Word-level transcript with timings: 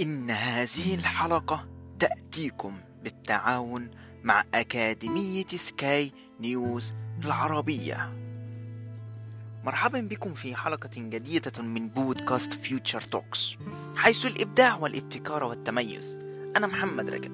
إن 0.00 0.30
هذه 0.30 0.94
الحلقة 0.94 1.66
تأتيكم 1.98 2.74
بالتعاون 3.04 3.90
مع 4.24 4.44
أكاديمية 4.54 5.46
سكاي 5.46 6.12
نيوز 6.40 6.94
العربية. 7.24 8.12
مرحبا 9.64 10.00
بكم 10.00 10.34
في 10.34 10.54
حلقة 10.54 10.90
جديدة 10.96 11.62
من 11.62 11.88
بودكاست 11.88 12.52
فيوتشر 12.52 13.00
توكس. 13.00 13.56
حيث 13.96 14.26
الإبداع 14.26 14.76
والابتكار 14.76 15.44
والتميز 15.44 16.18
أنا 16.56 16.66
محمد 16.66 17.10
رجب 17.10 17.32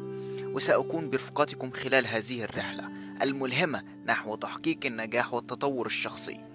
وسأكون 0.54 1.10
برفقتكم 1.10 1.70
خلال 1.70 2.06
هذه 2.06 2.44
الرحلة 2.44 2.88
الملهمة 3.22 3.82
نحو 4.06 4.34
تحقيق 4.34 4.78
النجاح 4.84 5.34
والتطور 5.34 5.86
الشخصي. 5.86 6.51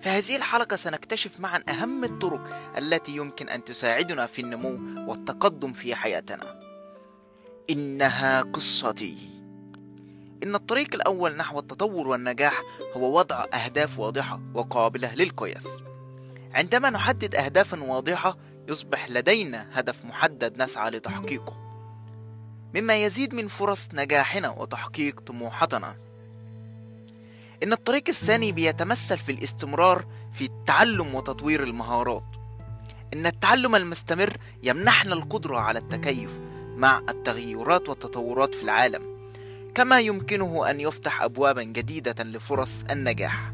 في 0.00 0.08
هذه 0.08 0.36
الحلقة 0.36 0.76
سنكتشف 0.76 1.40
معا 1.40 1.62
أهم 1.68 2.04
الطرق 2.04 2.50
التي 2.78 3.16
يمكن 3.16 3.48
أن 3.48 3.64
تساعدنا 3.64 4.26
في 4.26 4.42
النمو 4.42 5.04
والتقدم 5.10 5.72
في 5.72 5.94
حياتنا. 5.94 6.60
إنها 7.70 8.42
قصتي. 8.42 9.16
إن 10.42 10.54
الطريق 10.54 10.94
الأول 10.94 11.36
نحو 11.36 11.58
التطور 11.58 12.08
والنجاح 12.08 12.62
هو 12.96 13.18
وضع 13.18 13.46
أهداف 13.54 13.98
واضحة 13.98 14.40
وقابلة 14.54 15.14
للقياس. 15.14 15.82
عندما 16.54 16.90
نحدد 16.90 17.34
أهدافا 17.34 17.82
واضحة 17.82 18.36
يصبح 18.68 19.10
لدينا 19.10 19.66
هدف 19.72 20.04
محدد 20.04 20.62
نسعى 20.62 20.90
لتحقيقه. 20.90 21.56
مما 22.74 23.04
يزيد 23.04 23.34
من 23.34 23.48
فرص 23.48 23.88
نجاحنا 23.92 24.48
وتحقيق 24.50 25.20
طموحاتنا. 25.20 25.96
إن 27.64 27.72
الطريق 27.72 28.04
الثاني 28.08 28.52
بيتمثل 28.52 29.18
في 29.18 29.32
الاستمرار 29.32 30.04
في 30.32 30.44
التعلم 30.44 31.14
وتطوير 31.14 31.62
المهارات. 31.62 32.24
إن 33.14 33.26
التعلم 33.26 33.76
المستمر 33.76 34.36
يمنحنا 34.62 35.14
القدرة 35.14 35.58
على 35.58 35.78
التكيف 35.78 36.40
مع 36.76 37.02
التغيرات 37.08 37.88
والتطورات 37.88 38.54
في 38.54 38.62
العالم، 38.62 39.02
كما 39.74 40.00
يمكنه 40.00 40.70
أن 40.70 40.80
يفتح 40.80 41.22
أبوابا 41.22 41.62
جديدة 41.62 42.24
لفرص 42.24 42.84
النجاح. 42.90 43.52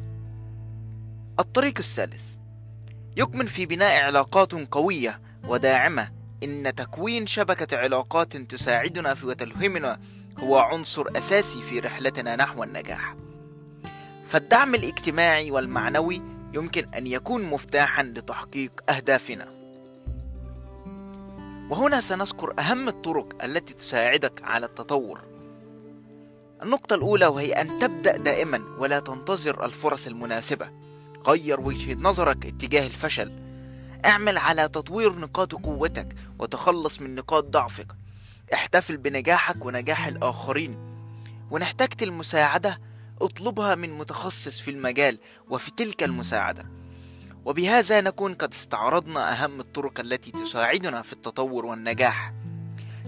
الطريق 1.40 1.74
الثالث 1.78 2.36
يكمن 3.16 3.46
في 3.46 3.66
بناء 3.66 4.02
علاقات 4.02 4.52
قوية 4.52 5.20
وداعمة 5.44 6.10
إن 6.42 6.74
تكوين 6.74 7.26
شبكة 7.26 7.76
علاقات 7.76 8.36
تساعدنا 8.36 9.14
في 9.14 9.26
وتلهمنا 9.26 10.00
هو 10.38 10.58
عنصر 10.58 11.04
أساسي 11.16 11.62
في 11.62 11.80
رحلتنا 11.80 12.36
نحو 12.36 12.64
النجاح. 12.64 13.14
فالدعم 14.30 14.74
الاجتماعي 14.74 15.50
والمعنوي 15.50 16.22
يمكن 16.54 16.94
أن 16.94 17.06
يكون 17.06 17.42
مفتاحا 17.42 18.02
لتحقيق 18.02 18.90
أهدافنا. 18.90 19.48
وهنا 21.70 22.00
سنذكر 22.00 22.54
أهم 22.58 22.88
الطرق 22.88 23.44
التي 23.44 23.74
تساعدك 23.74 24.42
على 24.44 24.66
التطور. 24.66 25.20
النقطة 26.62 26.94
الأولى 26.94 27.26
وهي 27.26 27.52
أن 27.52 27.78
تبدأ 27.78 28.16
دائما 28.16 28.62
ولا 28.78 29.00
تنتظر 29.00 29.64
الفرص 29.64 30.06
المناسبة. 30.06 30.70
غير 31.26 31.60
وجهة 31.60 31.94
نظرك 31.94 32.46
اتجاه 32.46 32.86
الفشل. 32.86 33.32
اعمل 34.04 34.38
على 34.38 34.68
تطوير 34.68 35.18
نقاط 35.18 35.54
قوتك 35.54 36.08
وتخلص 36.38 37.00
من 37.00 37.14
نقاط 37.14 37.44
ضعفك. 37.44 37.86
احتفل 38.54 38.96
بنجاحك 38.96 39.64
ونجاح 39.64 40.06
الآخرين. 40.06 40.78
وان 41.50 41.62
احتجت 41.62 42.02
المساعدة 42.02 42.89
أطلبها 43.20 43.74
من 43.74 43.98
متخصص 43.98 44.60
في 44.60 44.70
المجال 44.70 45.18
وفي 45.48 45.70
تلك 45.70 46.02
المساعدة. 46.02 46.66
وبهذا 47.44 48.00
نكون 48.00 48.34
قد 48.34 48.52
استعرضنا 48.52 49.32
أهم 49.32 49.60
الطرق 49.60 50.00
التي 50.00 50.30
تساعدنا 50.30 51.02
في 51.02 51.12
التطور 51.12 51.66
والنجاح. 51.66 52.32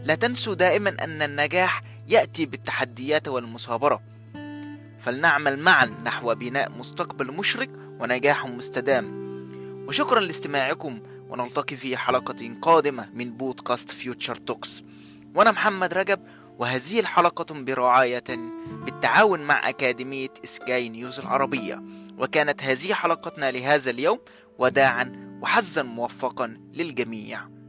لا 0.05 0.15
تنسوا 0.15 0.55
دائما 0.55 1.05
أن 1.05 1.23
النجاح 1.23 1.83
يأتي 2.09 2.47
بالتحديات 2.47 3.29
والمثابرة. 3.29 4.03
فلنعمل 5.01 5.59
معا 5.59 5.87
نحو 5.87 6.35
بناء 6.35 6.71
مستقبل 6.71 7.27
مشرق 7.33 7.69
ونجاح 8.01 8.47
مستدام. 8.47 9.23
وشكرا 9.89 10.21
لاستماعكم 10.21 11.01
ونلتقي 11.29 11.77
في 11.77 11.97
حلقة 11.97 12.55
قادمة 12.63 13.09
من 13.15 13.37
بودكاست 13.37 13.91
فيوتشر 13.91 14.37
توكس 14.37 14.83
وأنا 15.35 15.51
محمد 15.51 15.95
رجب 15.95 16.21
وهذه 16.59 17.01
الحلقة 17.01 17.65
برعاية 17.65 18.25
بالتعاون 18.85 19.41
مع 19.41 19.69
أكاديمية 19.69 20.29
سكاي 20.45 20.89
نيوز 20.89 21.21
العربية. 21.21 21.83
وكانت 22.19 22.63
هذه 22.63 22.95
حلقتنا 22.95 23.51
لهذا 23.51 23.91
اليوم. 23.91 24.19
وداعا 24.59 25.39
وحزا 25.43 25.83
موفقا 25.83 26.47
للجميع. 26.73 27.62